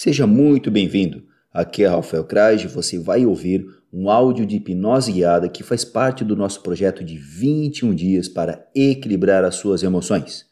[0.00, 1.24] Seja muito bem-vindo.
[1.52, 5.84] Aqui é Rafael Kraj e você vai ouvir um áudio de hipnose guiada que faz
[5.84, 10.46] parte do nosso projeto de 21 dias para equilibrar as suas emoções.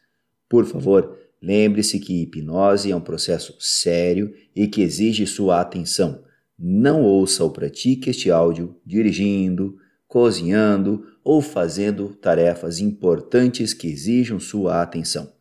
[0.49, 6.25] Por favor, lembre-se que hipnose é um processo sério e que exige sua atenção.
[6.59, 9.77] Não ouça ou pratique este áudio dirigindo,
[10.09, 15.36] cozinhando ou fazendo tarefas importantes que exijam sua atenção.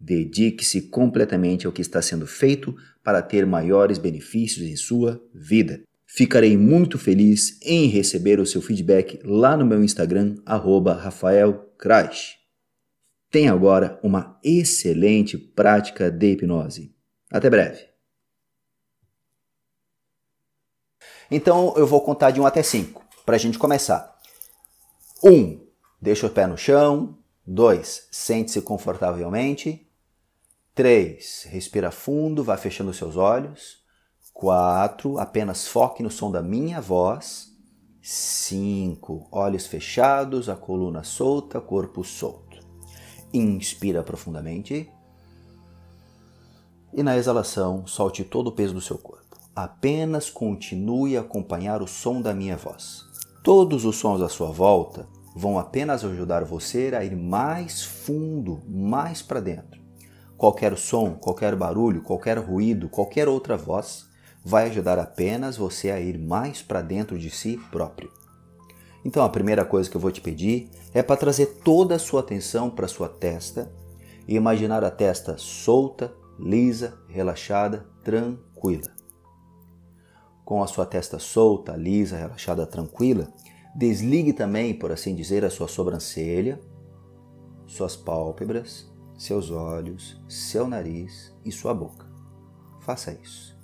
[0.00, 2.74] Dedique-se completamente ao que está sendo feito
[3.04, 5.82] para ter maiores benefícios em sua vida.
[6.06, 12.38] Ficarei muito feliz em receber o seu feedback lá no meu Instagram, @rafaelcrash.
[13.30, 16.92] Tenha agora uma excelente prática de hipnose.
[17.30, 17.88] Até breve.
[21.30, 24.18] Então eu vou contar de 1 até 5 para a gente começar.
[25.22, 25.60] 1.
[26.02, 27.18] Deixa o pé no chão.
[27.46, 28.08] 2.
[28.10, 29.86] Sente-se confortavelmente.
[30.74, 31.46] 3.
[31.50, 33.80] Respira fundo, vai fechando seus olhos.
[34.32, 35.18] 4.
[35.18, 37.48] Apenas foque no som da minha voz.
[38.02, 39.28] 5.
[39.30, 42.58] Olhos fechados, a coluna solta, corpo solto.
[43.32, 44.90] Inspira profundamente.
[46.92, 49.38] E na exalação, solte todo o peso do seu corpo.
[49.54, 53.04] Apenas continue a acompanhar o som da minha voz.
[53.44, 59.22] Todos os sons à sua volta vão apenas ajudar você a ir mais fundo, mais
[59.22, 59.79] para dentro.
[60.40, 64.08] Qualquer som, qualquer barulho, qualquer ruído, qualquer outra voz
[64.42, 68.10] vai ajudar apenas você a ir mais para dentro de si próprio.
[69.04, 72.20] Então a primeira coisa que eu vou te pedir é para trazer toda a sua
[72.20, 73.70] atenção para sua testa
[74.26, 78.90] e imaginar a testa solta, lisa, relaxada, tranquila.
[80.42, 83.28] Com a sua testa solta, lisa, relaxada, tranquila,
[83.76, 86.58] desligue também, por assim dizer, a sua sobrancelha,
[87.66, 88.89] suas pálpebras
[89.20, 92.06] seus olhos, seu nariz e sua boca.
[92.80, 93.54] Faça isso.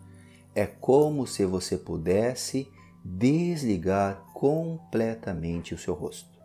[0.55, 2.71] É como se você pudesse
[3.03, 6.39] desligar completamente o seu rosto.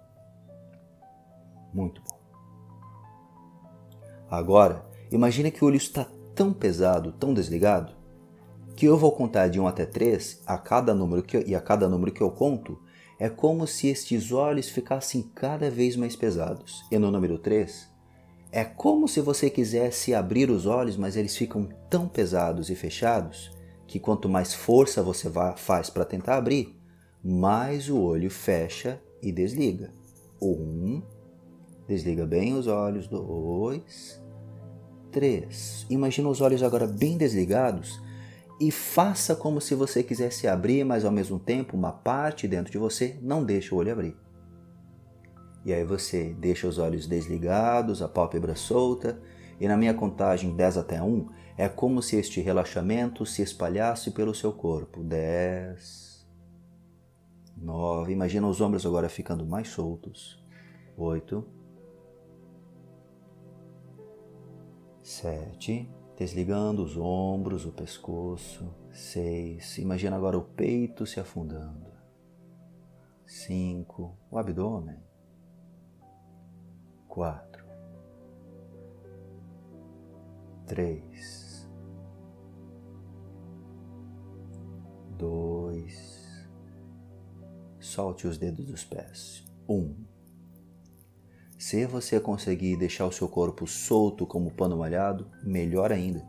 [1.74, 2.18] Muito bom.
[4.30, 7.94] Agora, imagine que o olho está tão pesado, tão desligado,
[8.78, 11.60] que eu vou contar de 1 até 3 a cada número que eu, e a
[11.60, 12.82] cada número que eu conto,
[13.20, 16.86] é como se estes olhos ficassem cada vez mais pesados.
[16.90, 17.91] E no número 3,
[18.52, 23.52] é como se você quisesse abrir os olhos, mas eles ficam tão pesados e fechados
[23.88, 26.78] que quanto mais força você faz para tentar abrir,
[27.24, 29.92] mais o olho fecha e desliga.
[30.42, 31.02] Um,
[31.88, 33.08] desliga bem os olhos.
[33.08, 34.22] Dois,
[35.12, 35.86] três.
[35.90, 38.02] Imagina os olhos agora bem desligados
[38.60, 42.78] e faça como se você quisesse abrir, mas ao mesmo tempo uma parte dentro de
[42.78, 44.16] você não deixa o olho abrir.
[45.64, 49.22] E aí você deixa os olhos desligados, a pálpebra solta,
[49.60, 54.34] e na minha contagem 10 até 1 é como se este relaxamento se espalhasse pelo
[54.34, 55.04] seu corpo.
[55.04, 56.28] 10,
[57.56, 60.44] 9, imagina os ombros agora ficando mais soltos.
[60.98, 61.46] 8,
[65.04, 68.74] 7, desligando os ombros, o pescoço.
[68.92, 71.92] 6, imagina agora o peito se afundando.
[73.28, 75.11] 5, o abdômen
[77.12, 77.66] quatro,
[80.66, 81.70] três,
[85.18, 86.48] dois,
[87.82, 89.46] solte os dedos dos pés.
[89.68, 89.94] Um.
[91.60, 96.26] Se você conseguir deixar o seu corpo solto como pano molhado, melhor ainda.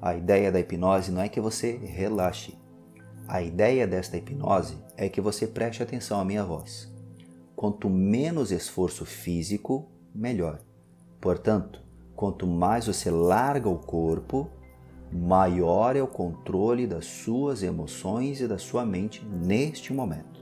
[0.00, 2.56] A ideia da hipnose não é que você relaxe.
[3.28, 6.90] A ideia desta hipnose é que você preste atenção à minha voz.
[7.58, 10.60] Quanto menos esforço físico, melhor.
[11.20, 11.82] Portanto,
[12.14, 14.48] quanto mais você larga o corpo,
[15.12, 20.40] maior é o controle das suas emoções e da sua mente neste momento.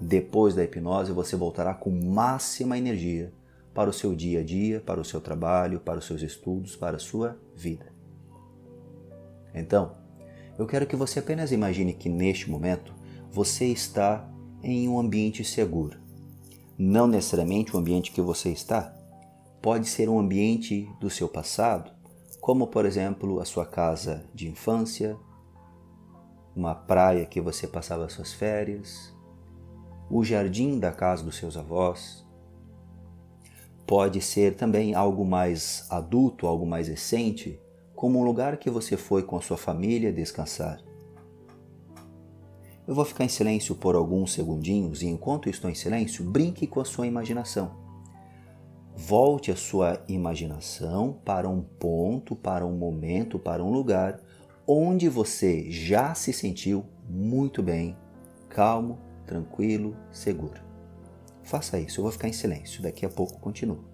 [0.00, 3.34] Depois da hipnose, você voltará com máxima energia
[3.74, 6.96] para o seu dia a dia, para o seu trabalho, para os seus estudos, para
[6.96, 7.92] a sua vida.
[9.54, 9.92] Então,
[10.58, 12.94] eu quero que você apenas imagine que neste momento
[13.30, 14.26] você está
[14.62, 15.99] em um ambiente seguro
[16.82, 18.94] não necessariamente o ambiente que você está.
[19.60, 21.92] Pode ser um ambiente do seu passado,
[22.40, 25.14] como por exemplo a sua casa de infância,
[26.56, 29.14] uma praia que você passava suas férias,
[30.10, 32.26] o jardim da casa dos seus avós.
[33.86, 37.60] Pode ser também algo mais adulto, algo mais recente,
[37.94, 40.80] como um lugar que você foi com a sua família descansar.
[42.90, 46.80] Eu vou ficar em silêncio por alguns segundinhos e enquanto estou em silêncio, brinque com
[46.80, 47.70] a sua imaginação.
[48.96, 54.20] Volte a sua imaginação para um ponto, para um momento, para um lugar
[54.66, 57.96] onde você já se sentiu muito bem,
[58.48, 60.60] calmo, tranquilo, seguro.
[61.44, 63.89] Faça isso, eu vou ficar em silêncio, daqui a pouco continuo.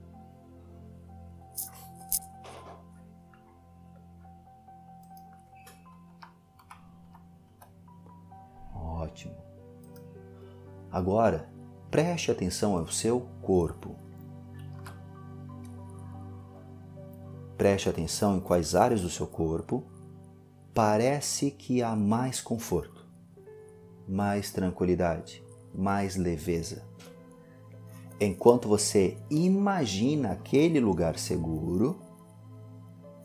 [10.97, 11.47] Agora,
[11.91, 13.97] preste atenção ao seu corpo.
[17.55, 19.85] Preste atenção em quais áreas do seu corpo
[20.73, 23.07] parece que há mais conforto,
[24.09, 25.45] mais tranquilidade,
[25.75, 26.83] mais leveza.
[28.19, 32.01] Enquanto você imagina aquele lugar seguro,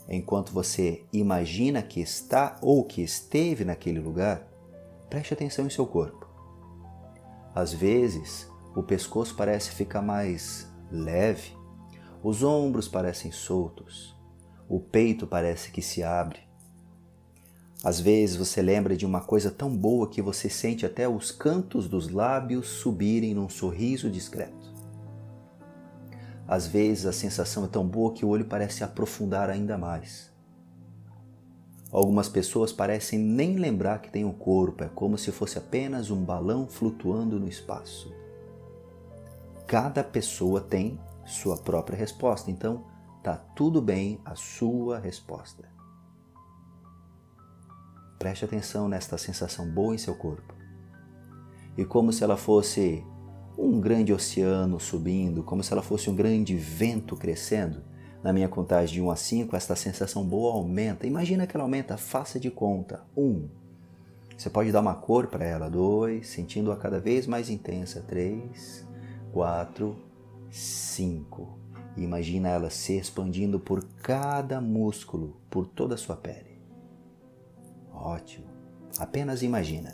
[0.10, 4.46] enquanto você imagina que está ou que esteve naquele lugar,
[5.10, 6.31] preste atenção em seu corpo.
[7.54, 11.54] Às vezes, o pescoço parece ficar mais leve,
[12.24, 14.16] os ombros parecem soltos,
[14.70, 16.40] o peito parece que se abre.
[17.84, 21.88] Às vezes você lembra de uma coisa tão boa que você sente até os cantos
[21.90, 24.72] dos lábios subirem num sorriso discreto.
[26.48, 30.31] Às vezes a sensação é tão boa que o olho parece aprofundar ainda mais.
[31.92, 36.24] Algumas pessoas parecem nem lembrar que tem um corpo, é como se fosse apenas um
[36.24, 38.14] balão flutuando no espaço.
[39.68, 42.86] Cada pessoa tem sua própria resposta, então
[43.22, 45.70] tá tudo bem a sua resposta.
[48.18, 50.54] Preste atenção nesta sensação boa em seu corpo.
[51.78, 53.04] E como se ela fosse
[53.58, 57.84] um grande oceano subindo, como se ela fosse um grande vento crescendo,
[58.24, 61.08] na minha contagem de 1 a 5, esta sensação boa aumenta.
[61.08, 63.04] Imagina que ela aumenta, faça de conta.
[63.18, 63.50] 1.
[64.38, 65.70] Você pode dar uma cor para ela.
[65.70, 66.28] 2.
[66.28, 68.02] Sentindo-a cada vez mais intensa.
[68.02, 68.88] 3.
[69.32, 69.96] 4.
[70.52, 71.58] 5.
[71.98, 76.62] Imagina ela se expandindo por cada músculo, por toda a sua pele.
[77.92, 78.48] Ótimo.
[78.98, 79.94] Apenas imagina.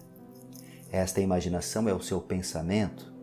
[0.92, 3.17] Esta imaginação é o seu pensamento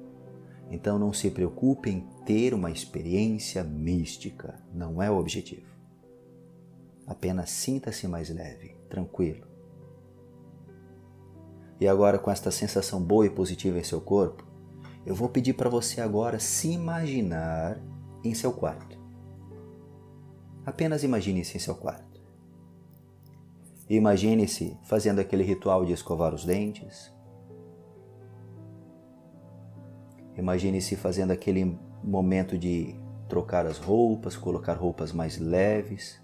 [0.70, 5.66] então não se preocupe em ter uma experiência mística, não é o objetivo.
[7.06, 9.46] Apenas sinta-se mais leve, tranquilo.
[11.80, 14.44] E agora, com esta sensação boa e positiva em seu corpo,
[15.04, 17.78] eu vou pedir para você agora se imaginar
[18.24, 18.98] em seu quarto.
[20.64, 22.22] Apenas imagine-se em seu quarto.
[23.88, 27.13] Imagine-se fazendo aquele ritual de escovar os dentes,
[30.36, 32.94] Imagine-se fazendo aquele momento de
[33.28, 36.20] trocar as roupas, colocar roupas mais leves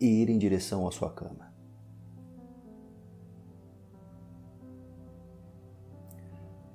[0.00, 1.46] e ir em direção à sua cama.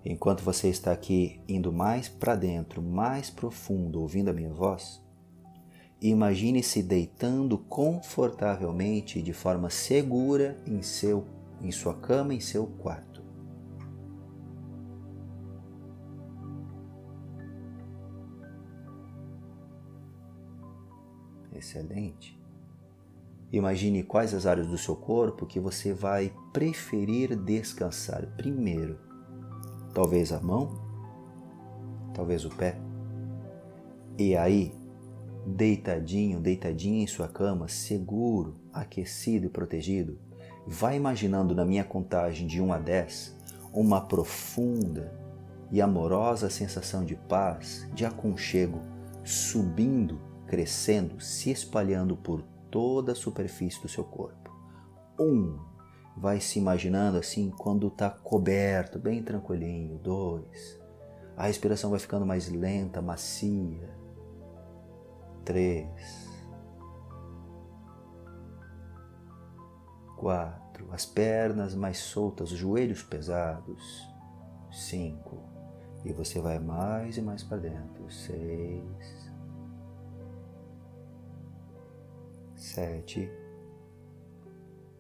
[0.04, 5.00] Enquanto você está aqui indo mais para dentro, mais profundo, ouvindo a minha voz,
[6.02, 11.26] imagine-se deitando confortavelmente de forma segura em seu
[11.64, 13.11] em sua cama, em seu quarto.
[21.62, 22.36] Excelente.
[23.52, 28.98] Imagine quais as áreas do seu corpo que você vai preferir descansar primeiro.
[29.94, 30.82] Talvez a mão,
[32.16, 32.80] talvez o pé.
[34.18, 34.74] E aí,
[35.46, 40.18] deitadinho, deitadinho em sua cama, seguro, aquecido e protegido,
[40.66, 43.38] vai imaginando na minha contagem de 1 a 10
[43.72, 45.14] uma profunda
[45.72, 48.82] e amorosa sensação de paz, de aconchego,
[49.24, 54.50] subindo crescendo, se espalhando por toda a superfície do seu corpo.
[55.20, 55.60] Um,
[56.18, 59.98] vai se imaginando assim quando está coberto, bem tranquilinho.
[59.98, 60.80] Dois,
[61.36, 63.90] a respiração vai ficando mais lenta, macia.
[65.44, 66.30] Três,
[70.18, 74.10] quatro, as pernas mais soltas, os joelhos pesados.
[74.72, 75.38] Cinco,
[76.06, 78.10] e você vai mais e mais para dentro.
[78.10, 79.21] Seis,
[82.72, 83.30] sete.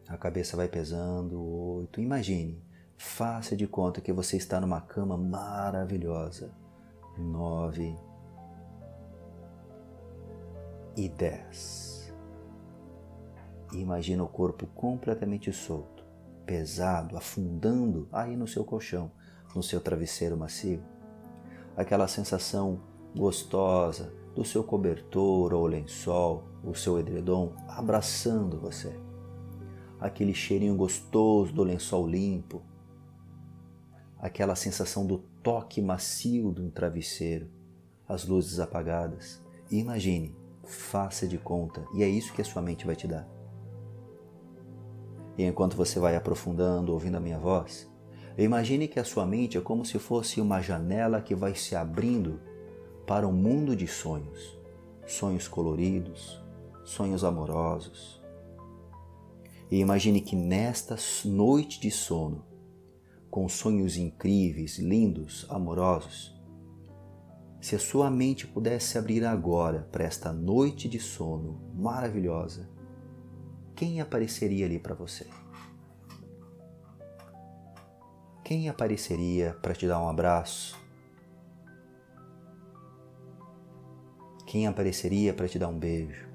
[0.07, 2.01] A cabeça vai pesando, oito.
[2.01, 2.61] Imagine,
[2.97, 6.51] faça de conta que você está numa cama maravilhosa.
[7.17, 7.95] Nove
[10.97, 12.13] e dez.
[13.73, 16.03] Imagina o corpo completamente solto,
[16.45, 19.09] pesado, afundando aí no seu colchão,
[19.55, 20.83] no seu travesseiro macio.
[21.77, 22.81] Aquela sensação
[23.15, 28.97] gostosa do seu cobertor ou lençol, o seu edredom abraçando você.
[29.99, 32.61] Aquele cheirinho gostoso do lençol limpo.
[34.17, 37.49] Aquela sensação do toque macio de um travesseiro,
[38.07, 39.43] as luzes apagadas.
[39.69, 43.27] E imagine, faça de conta, e é isso que a sua mente vai te dar.
[45.37, 47.89] E enquanto você vai aprofundando, ouvindo a minha voz,
[48.37, 52.39] imagine que a sua mente é como se fosse uma janela que vai se abrindo
[53.11, 54.57] para um mundo de sonhos.
[55.05, 56.41] Sonhos coloridos,
[56.85, 58.23] sonhos amorosos.
[59.69, 62.45] E imagine que nesta noite de sono,
[63.29, 66.33] com sonhos incríveis, lindos, amorosos,
[67.59, 72.69] se a sua mente pudesse abrir agora para esta noite de sono maravilhosa,
[73.75, 75.27] quem apareceria ali para você?
[78.41, 80.80] Quem apareceria para te dar um abraço?
[84.51, 86.27] Quem apareceria para te dar um beijo?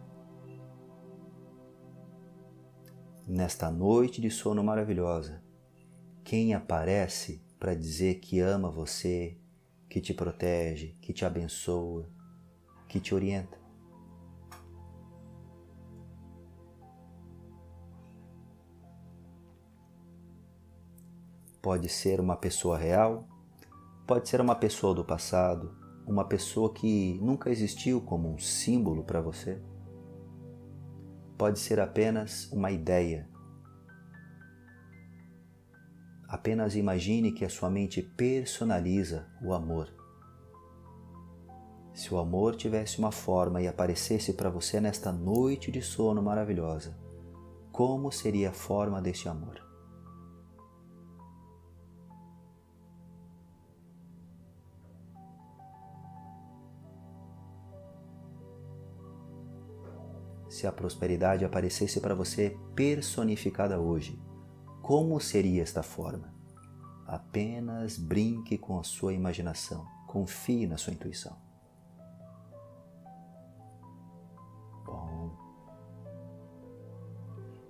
[3.29, 5.45] Nesta noite de sono maravilhosa,
[6.25, 9.37] quem aparece para dizer que ama você,
[9.87, 12.09] que te protege, que te abençoa,
[12.89, 13.59] que te orienta.
[21.61, 23.29] Pode ser uma pessoa real,
[24.07, 29.21] pode ser uma pessoa do passado, uma pessoa que nunca existiu como um símbolo para
[29.21, 29.61] você.
[31.37, 33.29] Pode ser apenas uma ideia
[36.29, 39.93] Apenas imagine que a sua mente personaliza o amor.
[41.95, 46.99] Se o amor tivesse uma forma e aparecesse para você nesta noite de sono maravilhosa,
[47.71, 49.66] como seria a forma deste amor?
[60.67, 64.21] A prosperidade aparecesse para você personificada hoje,
[64.83, 66.35] como seria esta forma?
[67.07, 71.37] Apenas brinque com a sua imaginação, confie na sua intuição.
[74.85, 75.31] Bom.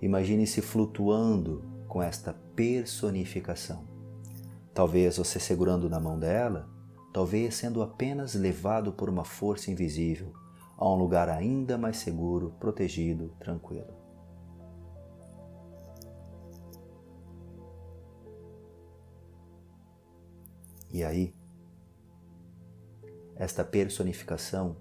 [0.01, 3.85] Imagine-se flutuando com esta personificação.
[4.73, 6.67] Talvez você segurando na mão dela,
[7.13, 10.33] talvez sendo apenas levado por uma força invisível
[10.77, 13.93] a um lugar ainda mais seguro, protegido, tranquilo.
[20.91, 21.35] E aí,
[23.35, 24.77] esta personificação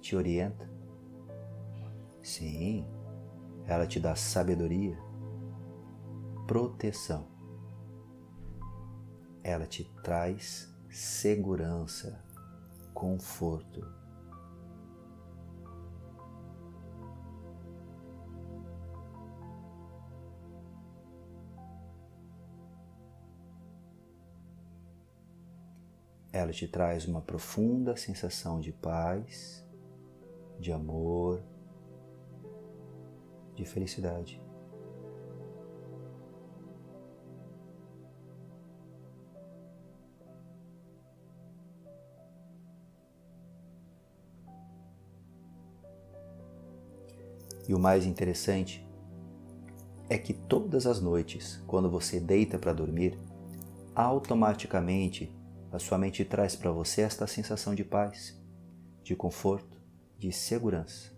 [0.00, 0.68] te orienta?
[2.22, 2.86] Sim,
[3.66, 4.98] ela te dá sabedoria,
[6.46, 7.26] proteção.
[9.42, 12.22] Ela te traz segurança,
[12.92, 13.97] conforto.
[26.32, 29.66] Ela te traz uma profunda sensação de paz,
[30.58, 31.42] de amor,
[33.54, 34.40] de felicidade.
[47.66, 48.86] E o mais interessante
[50.08, 53.18] é que todas as noites, quando você deita para dormir,
[53.94, 55.30] automaticamente
[55.72, 58.40] a sua mente traz para você esta sensação de paz,
[59.02, 59.78] de conforto,
[60.18, 61.12] de segurança.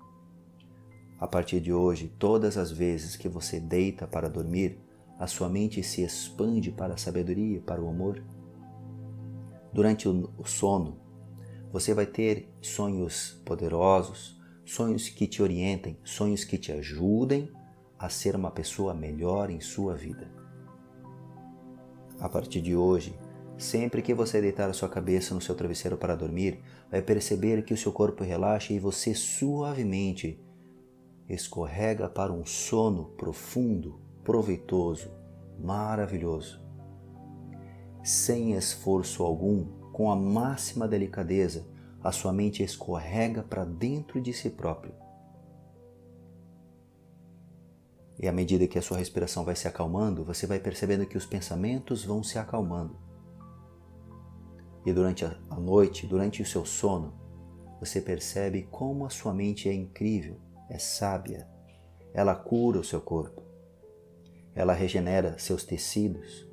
[1.18, 4.78] A partir de hoje, todas as vezes que você deita para dormir,
[5.18, 8.24] a sua mente se expande para a sabedoria, para o amor.
[9.72, 10.98] Durante o sono,
[11.70, 17.52] você vai ter sonhos poderosos, sonhos que te orientem, sonhos que te ajudem
[17.98, 20.32] a ser uma pessoa melhor em sua vida.
[22.18, 23.14] A partir de hoje,
[23.60, 27.74] Sempre que você deitar a sua cabeça no seu travesseiro para dormir, vai perceber que
[27.74, 30.42] o seu corpo relaxa e você suavemente
[31.28, 35.10] escorrega para um sono profundo, proveitoso,
[35.58, 36.58] maravilhoso.
[38.02, 41.68] Sem esforço algum, com a máxima delicadeza,
[42.02, 44.94] a sua mente escorrega para dentro de si próprio.
[48.18, 51.26] E à medida que a sua respiração vai se acalmando, você vai percebendo que os
[51.26, 53.09] pensamentos vão se acalmando
[54.84, 57.12] e durante a noite, durante o seu sono,
[57.78, 60.36] você percebe como a sua mente é incrível,
[60.68, 61.48] é sábia.
[62.12, 63.42] Ela cura o seu corpo.
[64.54, 66.46] Ela regenera seus tecidos.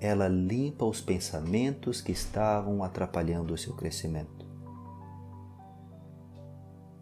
[0.00, 4.46] Ela limpa os pensamentos que estavam atrapalhando o seu crescimento.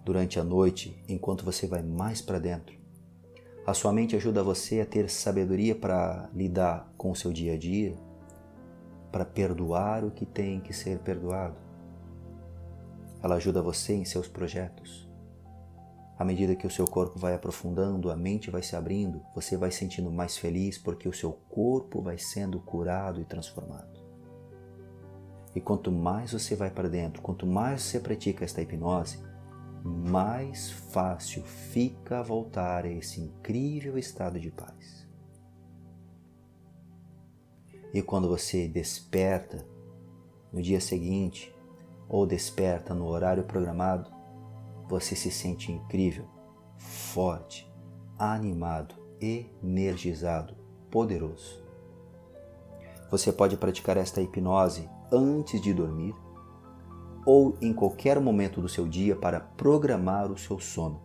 [0.04, 2.76] Durante a noite, enquanto você vai mais para dentro,
[3.66, 7.58] a sua mente ajuda você a ter sabedoria para lidar com o seu dia a
[7.58, 7.96] dia,
[9.14, 11.54] para perdoar o que tem que ser perdoado.
[13.22, 15.08] Ela ajuda você em seus projetos.
[16.18, 19.70] À medida que o seu corpo vai aprofundando, a mente vai se abrindo, você vai
[19.70, 24.02] sentindo mais feliz porque o seu corpo vai sendo curado e transformado.
[25.54, 29.22] E quanto mais você vai para dentro, quanto mais você pratica esta hipnose,
[29.84, 35.03] mais fácil fica voltar a esse incrível estado de paz.
[37.94, 39.64] E quando você desperta
[40.52, 41.54] no dia seguinte
[42.08, 44.10] ou desperta no horário programado,
[44.88, 46.26] você se sente incrível,
[46.76, 47.72] forte,
[48.18, 50.56] animado, energizado,
[50.90, 51.62] poderoso.
[53.12, 56.16] Você pode praticar esta hipnose antes de dormir
[57.24, 61.00] ou em qualquer momento do seu dia para programar o seu sono.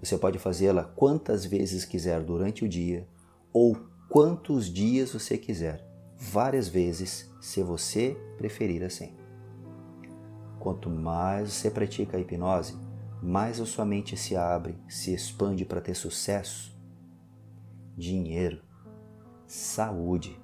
[0.00, 3.08] Você pode fazê-la quantas vezes quiser durante o dia
[3.52, 3.76] ou
[4.10, 5.86] quantos dias você quiser,
[6.18, 9.14] várias vezes, se você preferir assim.
[10.58, 12.76] Quanto mais você pratica a hipnose,
[13.22, 16.76] mais a sua mente se abre, se expande para ter sucesso,
[17.96, 18.60] dinheiro,
[19.46, 20.38] saúde,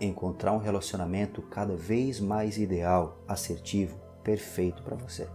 [0.00, 5.28] encontrar um relacionamento cada vez mais ideal, assertivo, perfeito para você.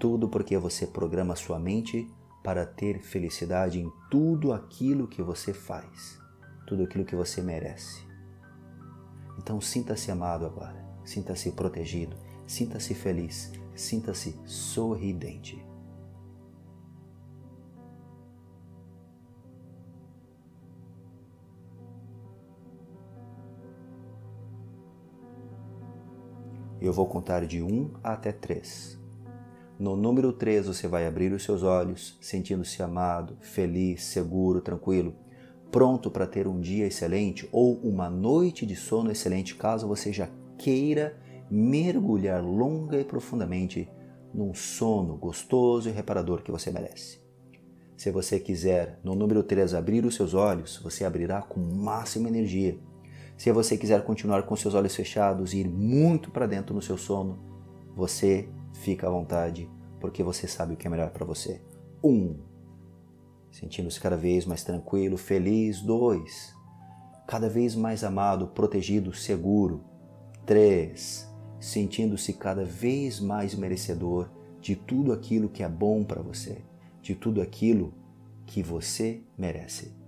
[0.00, 6.20] Tudo porque você programa sua mente para ter felicidade em tudo aquilo que você faz,
[6.66, 8.06] tudo aquilo que você merece.
[9.38, 15.64] Então sinta-se amado agora, sinta-se protegido, sinta-se feliz, sinta-se sorridente.
[26.80, 29.01] Eu vou contar de 1 até 3.
[29.78, 35.14] No número 3 você vai abrir os seus olhos, sentindo-se amado, feliz, seguro, tranquilo,
[35.70, 40.28] pronto para ter um dia excelente ou uma noite de sono excelente, caso você já
[40.58, 41.16] queira
[41.50, 43.88] mergulhar longa e profundamente
[44.32, 47.20] num sono gostoso e reparador que você merece.
[47.96, 52.78] Se você quiser, no número 3, abrir os seus olhos, você abrirá com máxima energia
[53.42, 56.96] se você quiser continuar com seus olhos fechados e ir muito para dentro no seu
[56.96, 57.40] sono,
[57.96, 61.60] você fica à vontade, porque você sabe o que é melhor para você.
[62.02, 62.36] Um,
[63.50, 65.80] sentindo-se cada vez mais tranquilo, feliz.
[65.80, 66.54] Dois,
[67.26, 69.84] cada vez mais amado, protegido, seguro.
[70.44, 74.28] Três, sentindo-se cada vez mais merecedor
[74.60, 76.62] de tudo aquilo que é bom para você,
[77.00, 77.94] de tudo aquilo
[78.46, 80.01] que você merece.